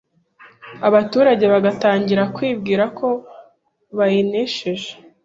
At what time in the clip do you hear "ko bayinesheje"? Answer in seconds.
2.97-4.91